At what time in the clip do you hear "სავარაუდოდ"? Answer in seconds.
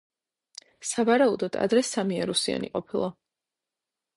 0.91-1.59